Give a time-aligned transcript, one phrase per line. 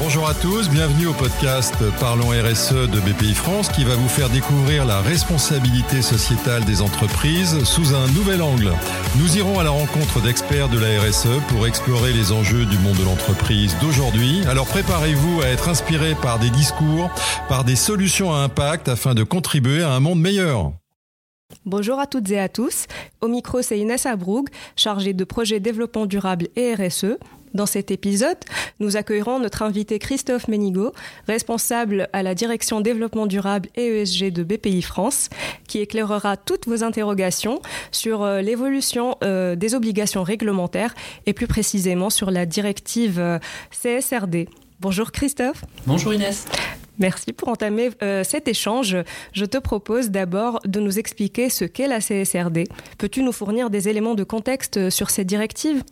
[0.00, 4.28] Bonjour à tous, bienvenue au podcast Parlons RSE de BPI France qui va vous faire
[4.28, 8.72] découvrir la responsabilité sociétale des entreprises sous un nouvel angle.
[9.18, 12.96] Nous irons à la rencontre d'experts de la RSE pour explorer les enjeux du monde
[12.96, 14.42] de l'entreprise d'aujourd'hui.
[14.48, 17.08] Alors préparez-vous à être inspiré par des discours,
[17.48, 20.72] par des solutions à impact afin de contribuer à un monde meilleur.
[21.64, 22.86] Bonjour à toutes et à tous.
[23.20, 27.16] Au micro, c'est Inès Abroug, chargée de projets développement durable et RSE.
[27.54, 28.36] Dans cet épisode,
[28.80, 30.92] nous accueillerons notre invité Christophe Ménigaud,
[31.28, 35.30] responsable à la direction développement durable et ESG de BPI France,
[35.68, 37.62] qui éclairera toutes vos interrogations
[37.92, 43.38] sur euh, l'évolution euh, des obligations réglementaires et plus précisément sur la directive euh,
[43.70, 44.48] CSRD.
[44.80, 45.64] Bonjour Christophe.
[45.86, 46.46] Bonjour Inès.
[46.98, 47.90] Merci pour entamer
[48.22, 48.96] cet échange.
[49.32, 52.68] Je te propose d'abord de nous expliquer ce qu'est la CSRD.
[52.98, 55.82] Peux-tu nous fournir des éléments de contexte sur cette directive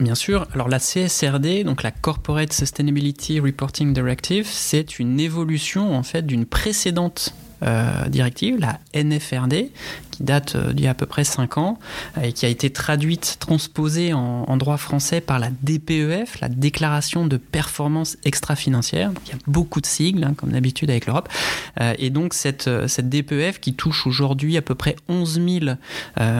[0.00, 0.46] Bien sûr.
[0.52, 6.46] Alors la CSRD, donc la Corporate Sustainability Reporting Directive, c'est une évolution en fait d'une
[6.46, 9.70] précédente euh, directive, la NFRD,
[10.10, 11.78] qui date euh, d'il y a à peu près 5 ans
[12.20, 17.36] et qui a été traduite, transposée en, droit français par la DPEF, la Déclaration de
[17.36, 19.12] performance extra-financière.
[19.26, 21.28] Il y a beaucoup de sigles, hein, comme d'habitude avec l'Europe.
[21.80, 25.76] Euh, et donc cette, cette DPEF qui touche aujourd'hui à peu près 11 000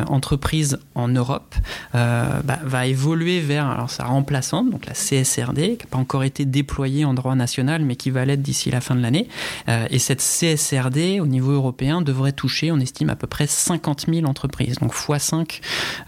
[0.08, 1.54] entreprises en Europe
[1.92, 6.44] bah, va évoluer vers alors, sa remplaçante, donc la CSRD, qui n'a pas encore été
[6.44, 9.28] déployée en droit national, mais qui va l'être d'ici la fin de l'année.
[9.68, 14.26] et cette CSRD, au niveau européen devrait toucher, on estime à peu près 50 000
[14.26, 15.60] entreprises, donc x5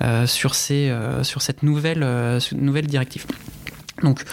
[0.03, 3.27] euh, sur, ces, euh, sur cette nouvelle, euh, nouvelle directive.
[4.03, 4.25] Donc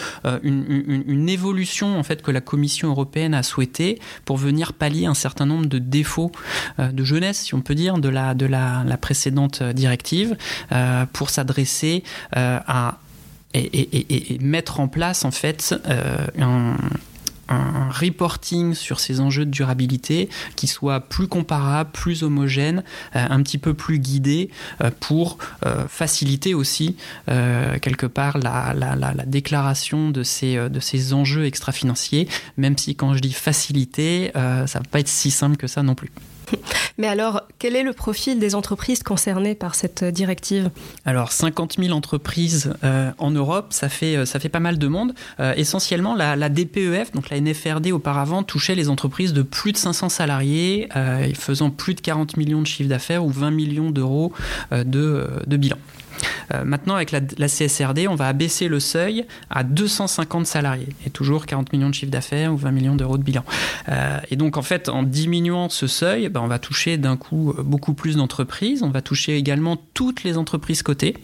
[0.44, 5.46] une, évolution en fait que la Commission européenne a souhaité pour venir pallier un certain
[5.46, 6.32] nombre de défauts
[6.80, 10.36] de jeunesse, si on peut dire, de la, de la, précédente directive,
[11.14, 12.98] pour s'adresser à
[13.54, 15.76] et, et, mettre en place en fait
[16.40, 16.76] un
[17.50, 22.84] un, reporting sur ces enjeux de durabilité qui soit plus comparable, plus homogène,
[23.16, 24.50] euh, un petit peu plus guidé
[24.82, 26.96] euh, pour euh, faciliter aussi
[27.28, 28.74] quelque part la,
[29.26, 32.28] déclaration de ces, de ces enjeux extra-financiers,
[32.58, 35.84] même si quand je dis faciliter, ça ne va pas être si simple que ça
[35.84, 36.12] non plus.
[36.98, 40.70] Mais alors, quel est le profil des entreprises concernées par cette directive?
[41.06, 45.14] Alors, 50 000 entreprises euh, en Europe, ça fait, euh, fait pas mal de monde.
[45.40, 50.10] Euh, essentiellement, la, DPEF, donc la NFRD auparavant, touchait les entreprises de plus de 500
[50.10, 50.90] salariés,
[51.36, 54.34] faisant plus de 40 millions de chiffres d'affaires ou 20 millions d'euros
[54.72, 55.78] de, de bilan.
[56.54, 61.46] Euh, maintenant, avec la, CSRD, on va abaisser le seuil à 250 salariés et toujours
[61.46, 63.44] 40 millions de chiffre d'affaires ou 20 millions d'euros de bilan.
[63.90, 67.52] Euh, et donc, en fait, en diminuant ce seuil, ben, on va toucher d'un coup
[67.52, 68.84] euh, beaucoup plus d'entreprises.
[68.84, 71.16] On va toucher également toutes les entreprises cotées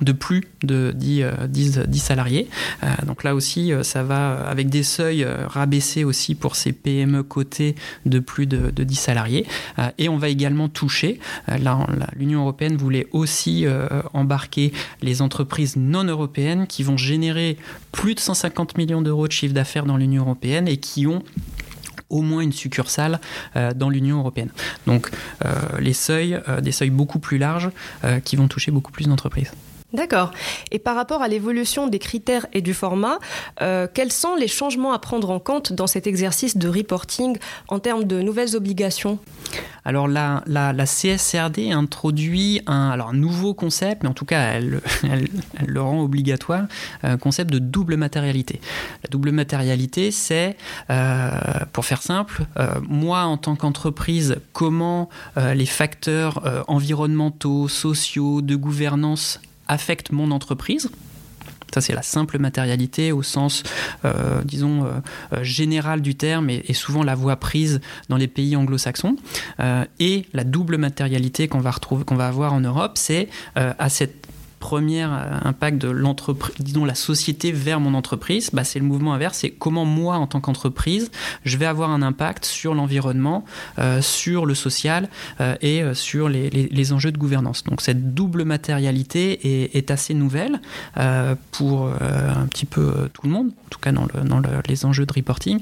[0.00, 2.48] de plus de 10, 10, 10 salariés.
[2.82, 6.72] Euh, donc là aussi, euh, ça va avec des seuils euh, rabaissés aussi pour ces
[6.72, 7.74] PME cotées
[8.04, 9.46] de plus de, de 10 salariés.
[9.98, 11.86] et on va également toucher, là
[12.16, 13.66] l'Union européenne voulait aussi
[14.12, 17.56] embarquer les entreprises non européennes qui vont générer
[17.92, 21.22] plus de 150 millions d'euros de chiffre d'affaires dans l'Union européenne et qui ont
[22.08, 23.20] au moins une succursale
[23.54, 24.50] dans l'Union européenne.
[24.86, 25.10] Donc
[25.78, 27.70] les seuils, des seuils beaucoup plus larges
[28.24, 29.52] qui vont toucher beaucoup plus d'entreprises.
[29.92, 30.32] D'accord.
[30.72, 33.18] Et par rapport à l'évolution des critères et du format,
[33.62, 37.38] euh, quels sont les changements à prendre en compte dans cet exercice de reporting
[37.68, 39.20] en termes de nouvelles obligations?
[39.84, 40.42] Alors la,
[40.84, 44.80] CSRD introduit un, nouveau concept, mais en tout cas elle,
[45.66, 46.64] le rend obligatoire,
[47.04, 48.60] un concept de double matérialité.
[49.04, 50.56] La double matérialité, c'est,
[50.90, 51.30] euh,
[51.72, 59.40] pour faire simple, euh, moi en tant qu'entreprise, comment les facteurs environnementaux, sociaux, de gouvernance
[59.68, 60.90] affecte mon entreprise.
[61.74, 63.62] Ça, c'est la simple matérialité au sens,
[64.04, 64.90] euh, disons, euh,
[65.32, 69.16] euh, général du terme et, souvent la voie prise dans les pays anglo-saxons.
[69.98, 74.26] et la double matérialité qu'on va, retrouver, qu'on va avoir en Europe, c'est à cette
[74.66, 75.08] premier euh,
[75.44, 79.50] impact de l'entreprise, disons la société vers mon entreprise, bah, c'est le mouvement inverse, c'est
[79.50, 81.12] comment moi en tant qu'entreprise,
[81.44, 83.44] je vais avoir un impact sur l'environnement,
[83.78, 85.08] euh, sur le social
[85.40, 87.62] euh, et sur les, enjeux de gouvernance.
[87.62, 90.60] Donc cette double matérialité est, assez nouvelle
[91.52, 94.84] pour un petit peu tout le monde, en tout cas dans, le, dans le, les
[94.84, 95.60] enjeux de reporting,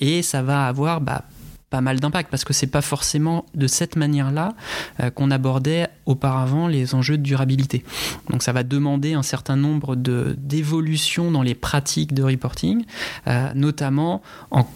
[0.00, 1.22] et ça va avoir bah,
[1.70, 4.54] pas mal d'impact parce que c'est pas forcément de cette manière-là
[5.00, 7.84] euh, qu'on abordait auparavant les enjeux de durabilité.
[8.30, 12.84] Donc ça va demander un certain nombre d'évolutions dans les pratiques de reporting,
[13.26, 14.66] euh, notamment en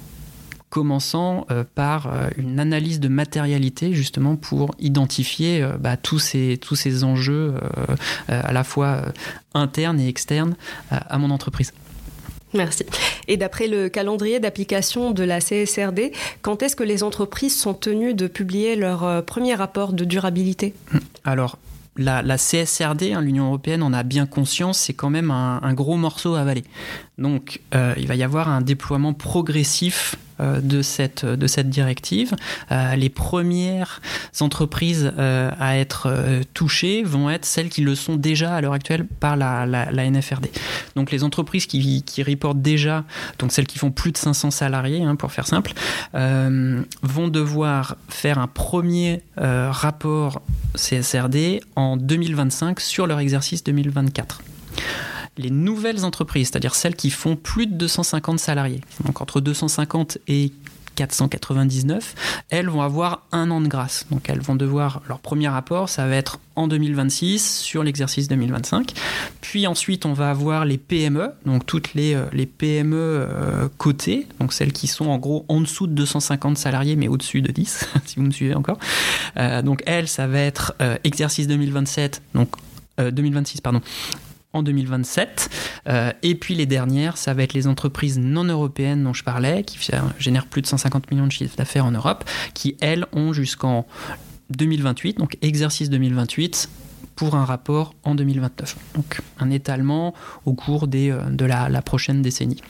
[0.68, 7.02] commençant euh, par une analyse de matérialité justement pour identifier bah, tous, ces, tous ces
[7.02, 7.54] enjeux
[8.28, 9.02] à la fois
[9.54, 10.54] internes et externes
[10.90, 11.72] à mon entreprise.
[12.54, 12.84] Merci.
[13.28, 16.12] Et d'après le calendrier d'application de la CSRD,
[16.42, 20.74] quand est-ce que les entreprises sont tenues de publier leur euh, premier rapport de durabilité?
[21.24, 21.58] Alors,
[21.96, 26.34] la, CSRD, hein, l'Union européenne en a bien conscience, c'est quand même un, gros morceau
[26.34, 26.64] à avaler.
[27.18, 32.34] Donc, euh, il va y avoir un déploiement progressif de, cette, de cette directive.
[32.70, 34.00] Euh, les premières
[34.40, 36.12] entreprises euh, à être
[36.54, 40.48] touchées vont être celles qui le sont déjà à l'heure actuelle par la, la, NFRD.
[40.96, 43.04] Donc les entreprises qui, qui reportent déjà,
[43.38, 45.72] donc celles qui font plus de 500 salariés, hein, pour faire simple,
[46.14, 50.42] vont devoir faire un premier rapport
[50.74, 54.40] CSRD en 2025 sur leur exercice 2024
[55.40, 60.52] les nouvelles entreprises, c'est-à-dire celles qui font plus de 250 salariés, donc entre 250 et
[61.06, 64.06] 499, elles vont avoir un an de grâce.
[64.10, 68.92] Donc elles vont devoir, leur premier rapport, ça va être en 2026 sur l'exercice 2025.
[69.40, 72.26] Puis ensuite, on va avoir les PME, donc toutes les, euh,
[72.58, 77.08] PME euh, cotées, donc celles qui sont en gros en dessous de 250 salariés, mais
[77.08, 78.78] au-dessus de 10, si vous me suivez encore.
[79.38, 82.50] Euh, donc elles, ça va être exercice 2027, donc
[82.98, 83.80] 2026, pardon,
[84.52, 85.50] en 2027.
[85.88, 89.62] Euh, et puis les dernières, ça va être les entreprises non européennes dont je parlais,
[89.62, 89.78] qui
[90.18, 92.24] génèrent plus de 150 millions de chiffres d'affaires en Europe,
[92.54, 93.86] qui elles ont jusqu'en
[94.50, 96.68] 2028, donc exercice 2028,
[97.14, 98.76] pour un rapport en 2029.
[98.94, 100.14] Donc un étalement
[100.46, 102.62] au cours des, euh, de la prochaine décennie.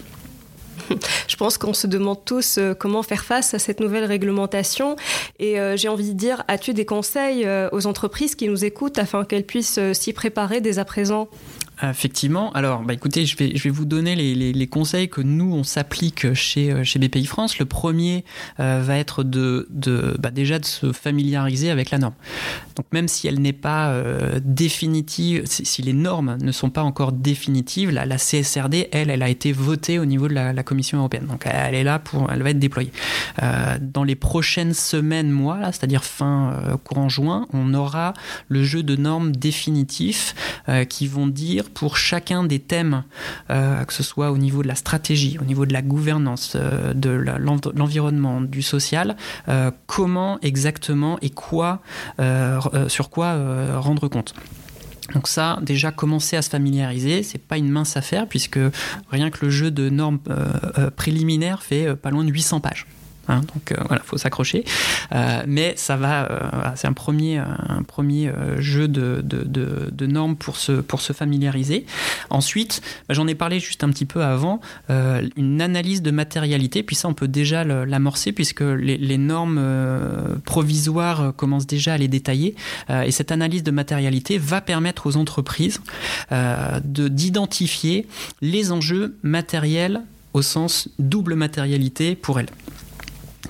[1.28, 4.96] Je pense qu'on se demande tous euh, comment faire face à cette nouvelle réglementation.
[5.38, 8.98] Et euh, j'ai envie de dire, as-tu des conseils euh, aux entreprises qui nous écoutent
[8.98, 11.28] afin qu'elles puissent s'y préparer dès à présent?
[11.82, 12.52] Effectivement.
[12.52, 16.34] Alors, bah, écoutez, je vais, je vais vous donner les, conseils que nous, on s'applique
[16.34, 17.58] chez, chez BPI France.
[17.58, 18.24] Le premier
[18.58, 22.14] va être de, de bah, déjà de se familiariser avec la norme.
[22.76, 23.94] Donc, même si elle n'est pas
[24.44, 29.28] définitive, si, les normes ne sont pas encore définitives, la, la CSRD, elle, elle a
[29.28, 31.26] été votée au niveau de la, la Commission européenne.
[31.26, 32.92] Donc elle est là pour, elle va être déployée.
[33.42, 38.14] Euh, dans les prochaines semaines, mois, c'est-à-dire fin euh, courant juin, on aura
[38.48, 40.34] le jeu de normes définitifs
[40.68, 43.04] euh, qui vont dire pour chacun des thèmes,
[43.48, 47.10] que ce soit au niveau de la stratégie, au niveau de la gouvernance, de
[47.74, 49.16] l'environnement, du social,
[49.86, 51.80] comment exactement et quoi,
[52.88, 54.34] sur quoi rendre compte.
[55.14, 58.58] Donc ça, déjà commencer à se familiariser, c'est pas une mince affaire puisque
[59.10, 62.60] rien que le jeu de normes euh, euh, préliminaires fait euh, pas loin de 800
[62.60, 62.86] pages.
[63.30, 64.64] Hein, donc euh, voilà, faut s'accrocher.
[65.12, 70.72] Euh, mais ça va, euh, c'est un premier, un premier jeu de, normes pour se,
[70.72, 71.86] pour se familiariser.
[72.30, 76.82] Ensuite, bah, j'en ai parlé juste un petit peu avant, une analyse de matérialité.
[76.82, 79.60] Puis ça, on peut déjà l'amorcer puisque les, les normes
[80.44, 82.56] provisoires commencent déjà à les détailler.
[82.88, 85.80] et cette analyse de matérialité va permettre aux entreprises
[86.30, 88.06] de d'identifier
[88.40, 92.50] les enjeux matériels au sens double matérialité pour elles.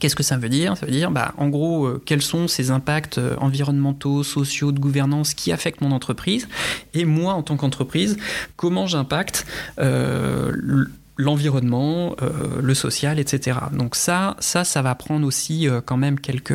[0.01, 0.77] Qu'est-ce que ça veut dire?
[0.79, 4.81] Ça veut dire, bah, en gros, euh, quels sont ces impacts euh, environnementaux, sociaux, de
[4.81, 6.49] gouvernance qui affectent mon entreprise?
[6.95, 8.17] Et moi, en tant qu'entreprise,
[8.57, 9.47] comment j'impacte
[9.79, 10.87] euh,
[11.19, 12.17] l'environnement,
[12.63, 13.59] le social, etc.
[13.73, 16.55] Donc ça, ça, ça va prendre aussi quand même quelques,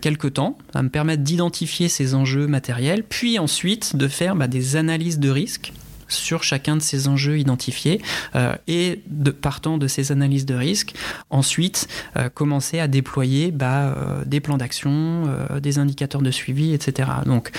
[0.00, 0.58] quelques temps.
[0.72, 5.20] Ça va me permettre d'identifier ces enjeux matériels, puis ensuite de faire bah, des analyses
[5.20, 5.72] de risques
[6.14, 8.00] sur chacun de ces enjeux identifiés
[8.34, 9.02] euh, et
[9.40, 10.94] partant de ces analyses de risque,
[11.30, 15.24] ensuite euh, commencer à déployer bah, euh, des plans d'action,
[15.60, 17.10] des indicateurs de suivi, etc.
[17.26, 17.50] Donc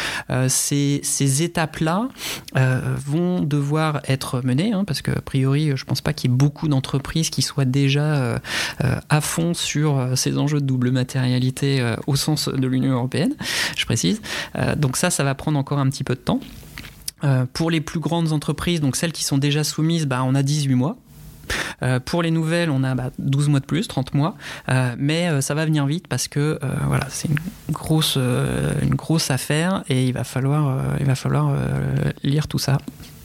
[0.48, 1.02] ces,
[1.44, 2.08] étapes-là
[2.54, 6.68] vont devoir être menées, hein, parce qu'a priori, je pense pas qu'il y ait beaucoup
[6.68, 8.40] d'entreprises qui soient déjà
[9.10, 13.34] à fond sur ces enjeux de double matérialité au sens de l'Union européenne,
[13.76, 14.22] je précise.
[14.78, 16.40] donc ça, ça va prendre encore un petit peu de temps.
[17.26, 20.44] Euh, pour les plus grandes entreprises, donc celles qui sont déjà soumises, bah, on a
[20.44, 20.98] 18 mois.
[21.84, 24.36] Euh, pour les nouvelles, on a 12 bah, mois de plus, 30 mois,
[24.70, 27.38] euh, mais ça va venir vite parce que voilà, c'est une
[27.72, 31.56] grosse, une grosse affaire et il va falloir, il va falloir
[32.24, 32.78] lire tout ça.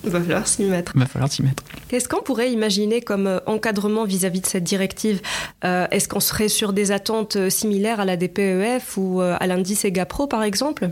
[0.04, 0.92] Il va falloir s'y mettre.
[0.94, 1.62] Il va falloir s'y mettre.
[1.88, 5.20] Qu'est-ce qu'on pourrait imaginer comme euh, encadrement vis-à-vis de cette directive?
[5.64, 9.84] Euh, Est-ce qu'on serait sur des attentes euh, similaires à la DPEF ou à l'indice
[9.84, 10.90] EGAPRO par exemple?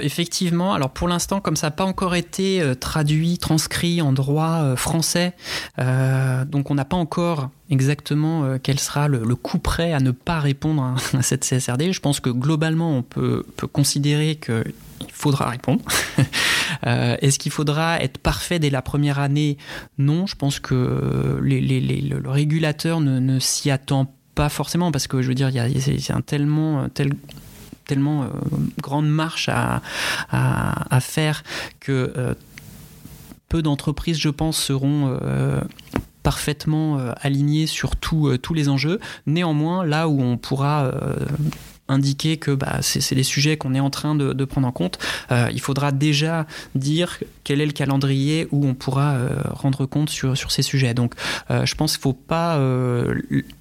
[0.00, 0.72] Effectivement.
[0.72, 5.34] Alors pour l'instant, comme ça n'a pas encore été traduit, transcrit en droit français,
[5.78, 10.82] donc on n'a pas encore exactement quel sera le, coup prêt à ne pas répondre
[11.14, 11.92] à, cette CSRD.
[11.92, 14.72] Je pense que globalement, on peut, peut considérer qu'il
[15.12, 15.82] faudra répondre.
[16.86, 19.56] Euh, est-ce qu'il faudra être parfait dès la première année?
[19.98, 25.34] Non, je pense que le régulateur ne, s'y attend pas forcément parce que je veux
[25.34, 26.86] dire, il y a, un tellement,
[27.86, 28.26] tellement euh,
[28.82, 29.80] grande marche à,
[31.00, 31.42] faire
[31.80, 32.34] que euh,
[33.48, 35.18] peu d'entreprises, je pense, seront
[36.22, 38.98] parfaitement aligné sur tous les enjeux.
[39.26, 40.92] Néanmoins, là où on pourra
[41.88, 44.98] indiquer que bah, c'est des sujets qu'on est en train de, prendre en compte,
[45.30, 50.10] euh, il faudra déjà dire quel est le calendrier où on pourra euh, rendre compte
[50.10, 50.94] sur, ces sujets.
[50.94, 51.14] Donc
[51.50, 52.58] euh, je pense qu'il faut pas...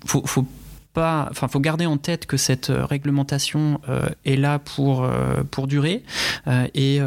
[0.06, 0.46] faut, faut
[0.94, 3.82] pas, enfin, faut garder en tête que cette réglementation
[4.24, 5.06] est là pour,
[5.52, 6.04] pour durer.
[6.74, 7.02] Et,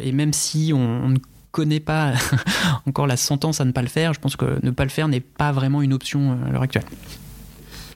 [0.00, 1.16] et, même si on, ne
[1.50, 2.12] connaît pas
[2.86, 5.08] encore la sentence à ne pas le faire, je pense que ne pas le faire
[5.08, 6.84] n'est pas vraiment une option à l'heure actuelle.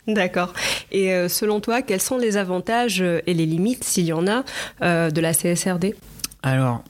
[0.06, 0.52] D'accord.
[0.92, 4.26] Et euh, selon toi, quels sont les avantages euh, et les limites, s'il y en
[4.26, 4.44] a,
[4.82, 5.94] euh, de la CSRD
[6.42, 6.84] Alors,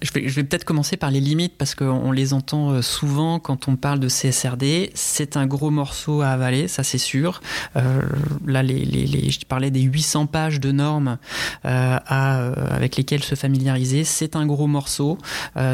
[0.00, 3.76] je vais, peut-être commencer par les limites parce qu'on les entend euh, souvent quand on
[3.76, 4.90] parle de CSRD.
[4.94, 7.40] C'est un gros morceau à avaler, ça c'est sûr.
[7.76, 8.00] Euh,
[8.46, 11.18] là, les, je parlais des 800 pages de normes
[11.64, 14.04] euh, avec lesquelles se familiariser.
[14.04, 15.18] C'est un gros morceau.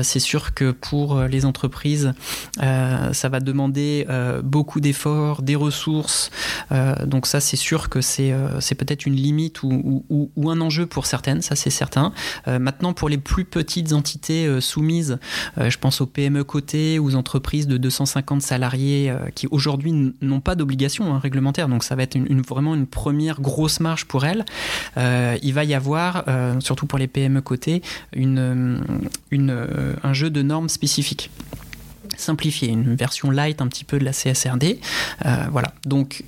[0.02, 2.12] c'est sûr que pour les entreprises,
[2.59, 4.07] ça va demander
[4.43, 6.31] beaucoup d'efforts, des ressources.
[7.04, 10.04] donc ça, c'est sûr que c'est peut-être une limite ou,
[10.49, 12.12] un enjeu pour certaines, ça c'est certain.
[12.47, 15.18] maintenant, pour les plus petites entités, euh, soumises,
[15.59, 20.40] euh, je pense aux PME cotées, aux entreprises de 250 salariés euh, qui aujourd'hui n'ont
[20.40, 24.44] pas d'obligation hein, réglementaire, donc ça va être vraiment une première grosse marge pour elles.
[24.97, 26.25] il va y avoir,
[26.61, 28.83] surtout pour les PME cotées, une,
[30.02, 31.30] un jeu de normes spécifiques
[32.16, 34.78] simplifié, une version light un petit peu de la CSRD.
[35.50, 36.25] voilà, donc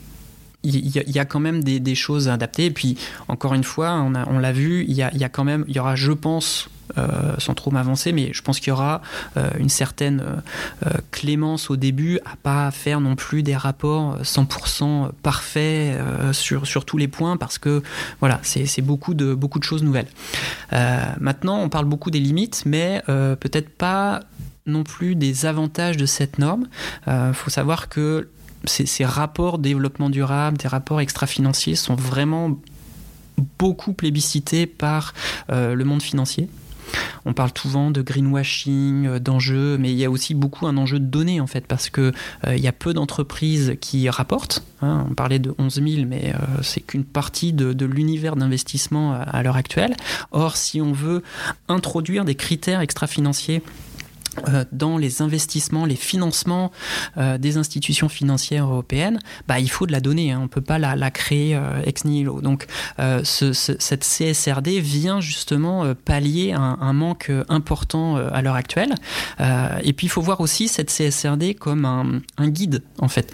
[0.66, 2.66] il y, a quand même des, choses à adapter.
[2.66, 2.97] Et puis,
[3.28, 6.12] encore une fois, on, l'a vu, il y, a, quand même, il y aura, je
[6.12, 9.02] pense, euh, sans trop m'avancer, mais je pense qu'il y aura
[9.37, 10.23] euh, une certaine
[10.87, 15.99] euh, clémence au début à pas faire non plus des rapports 100% parfaits
[16.33, 17.83] sur, sur tous les points parce que
[18.21, 20.07] voilà, c'est beaucoup de, beaucoup de choses nouvelles.
[21.21, 24.21] maintenant, on parle beaucoup des limites, mais peut-être pas
[24.66, 26.66] non plus des avantages de cette norme.
[27.07, 28.28] Il faut savoir que
[28.64, 32.59] ces, ces rapports développement durable, des rapports extra-financiers sont vraiment
[33.59, 35.14] beaucoup plébiscités par
[35.49, 36.49] le monde financier.
[37.25, 41.00] On parle souvent de greenwashing, euh, d'enjeux, mais il y a aussi beaucoup un enjeu
[41.00, 42.12] de données en fait, parce que
[42.47, 44.62] euh, il y a peu d'entreprises qui rapportent.
[44.83, 45.07] Hein.
[45.11, 49.57] on parlait de 11 000, mais euh, c'est qu'une partie de, l'univers d'investissement à l'heure
[49.57, 49.95] actuelle.
[50.33, 51.23] Or, si on veut
[51.69, 53.62] introduire des critères extra-financiers
[54.73, 56.73] dans les investissements, les financements
[57.16, 60.33] euh, des institutions financières européennes, bah, il faut de la donnée.
[60.33, 60.38] Hein.
[60.40, 62.40] On ne peut pas la, créer euh, ex nihilo.
[62.40, 62.66] Donc
[63.25, 68.95] cette CSRD vient justement pallier un, manque important à l'heure actuelle.
[69.38, 73.33] et puis il faut voir aussi cette CSRD comme un, un guide en fait.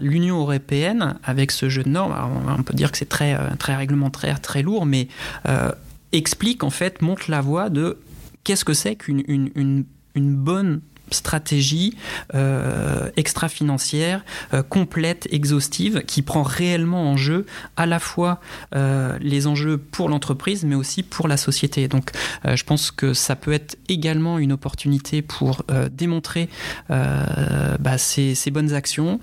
[0.00, 2.14] L'Union européenne, avec ce jeu de normes,
[2.58, 5.08] on, peut dire que c'est très, très réglementaire, très lourd, mais
[6.12, 7.98] explique en fait, montre la voie de
[8.44, 10.80] qu'est-ce que c'est qu'une une, une, bonne
[11.10, 11.96] stratégie
[12.34, 14.24] euh, extra-financière
[14.54, 17.46] euh, complète, exhaustive, qui prend réellement en jeu
[17.76, 18.40] à la fois
[18.74, 21.88] euh, les enjeux pour l'entreprise, mais aussi pour la société.
[21.88, 22.10] Donc
[22.44, 26.48] je pense que ça peut être également une opportunité pour démontrer
[26.88, 29.20] bah, ces, bonnes actions,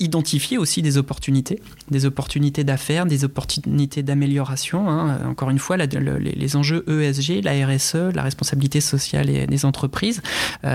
[0.00, 1.60] identifier aussi des opportunités,
[1.90, 4.88] des opportunités d'affaires, des opportunités d'amélioration.
[4.88, 5.18] Hein.
[5.26, 10.22] Encore une fois, les, enjeux ESG, la RSE, la responsabilité sociale des entreprises,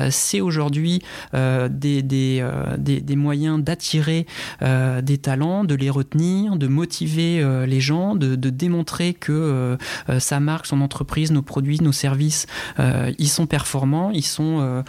[0.10, 1.02] c'est aujourd'hui
[1.34, 4.26] euh, euh, des, moyens d'attirer
[4.62, 9.78] euh, des talents, de les retenir, de motiver les gens, de, démontrer que
[10.20, 14.84] sa marque, son entreprise, nos produits, nos services, ils sont performants, ils sont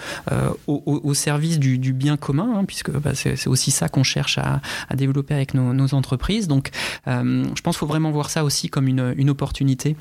[0.67, 4.61] au, service du, bien commun, hein, puisque bah, c'est aussi ça qu'on cherche à,
[4.95, 6.49] développer avec nos, entreprises.
[6.49, 6.71] Donc
[7.07, 9.97] je pense qu'il faut vraiment voir ça aussi comme une opportunité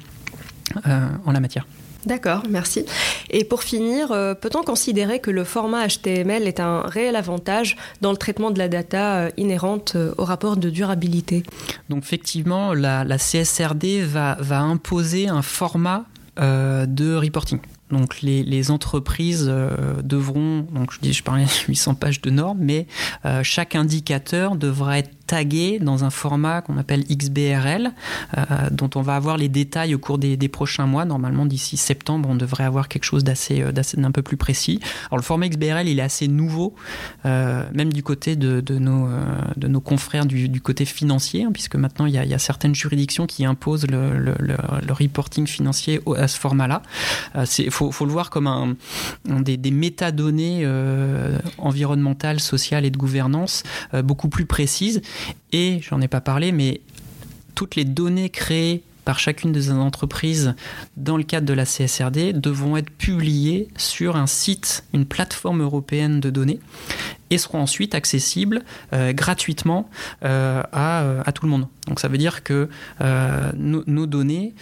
[0.85, 1.65] en la matière.
[2.05, 2.85] D'accord, merci.
[3.29, 8.11] Et pour finir, euh, peut-on considérer que le format HTML est un réel avantage dans
[8.11, 11.43] le traitement de la data euh, inhérente euh, au rapport de durabilité?
[11.89, 16.05] Donc effectivement, la, CSRD va, imposer un format
[16.37, 17.59] de reporting.
[17.91, 19.51] Donc les, entreprises
[20.03, 22.87] devront, donc je dis, je parlais de 800 pages de normes, mais
[23.43, 27.91] chaque indicateur devra être tagué dans un format qu'on appelle XBRL,
[28.35, 31.05] euh, dont on va avoir les détails au cours des, prochains mois.
[31.05, 34.79] Normalement, d'ici septembre, on devrait avoir quelque chose d'assez, euh, d'un peu plus précis.
[35.11, 36.73] Alors, le format XBRL, il est assez nouveau,
[37.27, 39.07] euh, même du côté de, nos,
[39.55, 43.45] de nos confrères du, côté financier, hein, puisque maintenant, il y, a, certaines juridictions qui
[43.45, 44.33] imposent le,
[44.89, 46.81] reporting financier à ce format-là.
[47.59, 48.75] Il faut, le voir comme un,
[49.25, 50.67] des, des métadonnées
[51.59, 53.61] environnementales, sociales et de gouvernance
[54.03, 55.01] beaucoup plus précises
[55.51, 56.81] et, j'en ai pas parlé, mais
[57.55, 60.53] toutes les données créées par chacune des entreprises
[60.95, 66.19] dans le cadre de la CSRD devront être publiées sur un site, une plateforme européenne
[66.19, 66.59] de données
[67.31, 69.89] et seront ensuite accessibles euh, gratuitement
[70.23, 71.67] euh, à, à, tout le monde.
[71.87, 72.69] Donc ça veut dire que
[73.55, 74.53] nos, données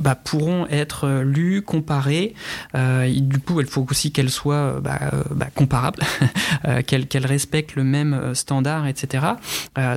[0.00, 2.34] bah, pourront être euh, lues, comparées.
[2.74, 4.98] Euh, du coup, il faut aussi qu'elles soient euh, bah,
[5.30, 6.02] bah, comparables,
[6.86, 9.26] qu'elles qu respectent le même standard, etc.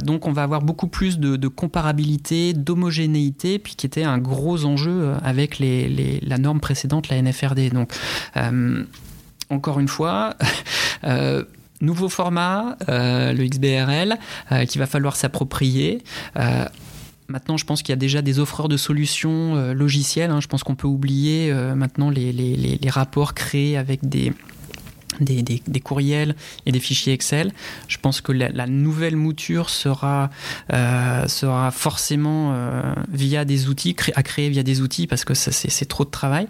[0.03, 5.13] donc, on va avoir beaucoup plus de, comparabilité, d'homogénéité, puis qui était un gros enjeu
[5.23, 7.71] avec les, la norme précédente, la NFRD.
[7.71, 7.93] Donc,
[9.49, 10.35] encore une fois,
[11.81, 14.17] nouveau format, le XBRL,
[14.51, 16.03] euh, qu'il va falloir s'approprier.
[17.29, 20.31] Maintenant, je pense qu'il y a déjà des offreurs de solutions euh, logicielles.
[20.31, 20.39] Hein.
[20.39, 24.31] Je pense qu'on peut oublier euh, maintenant les, rapports créés avec des,
[25.19, 27.51] des, courriels et des fichiers Excel.
[27.87, 30.29] Je pense que la, nouvelle mouture sera,
[30.73, 35.85] euh, sera forcément euh, via des outils, à créer via des outils parce que c'est
[35.85, 36.47] trop de travail.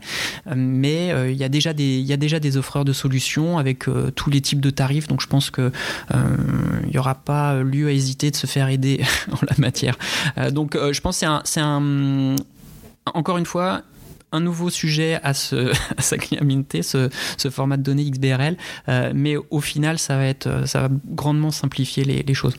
[0.55, 3.85] Mais euh, il, y a déjà des, y a déjà des offreurs de solutions avec
[4.15, 5.07] tous les types de tarifs.
[5.07, 5.71] Donc je pense qu'il
[6.11, 9.97] n'y aura pas lieu à hésiter de se faire aider en la matière.
[10.51, 12.35] donc je pense que c'est un, un.
[13.13, 13.83] Encore une fois,
[14.31, 18.57] un nouveau sujet à, ce, à s'acclimater, ce, ce, format de données XBRL,
[18.89, 22.55] euh, mais au final, ça va, être, ça va grandement simplifier les, les choses.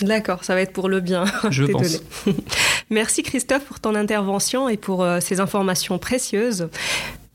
[0.00, 1.24] D'accord, ça va être pour le bien.
[1.50, 2.02] Je pense.
[2.90, 6.68] Merci Christophe pour ton intervention et pour euh, ces informations précieuses.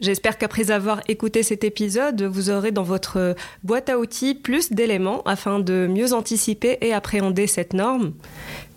[0.02, 5.22] J'espère qu'après avoir écouté cet épisode, vous aurez dans votre boîte à outils plus d'éléments
[5.24, 8.14] afin de mieux anticiper et appréhender cette norme.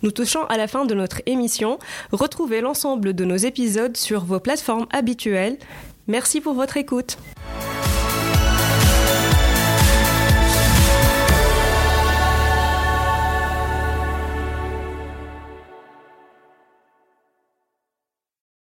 [0.01, 1.79] Nous touchons à la fin de notre émission.
[2.11, 5.57] Retrouvez l'ensemble de nos épisodes sur vos plateformes habituelles.
[6.07, 7.17] Merci pour votre écoute.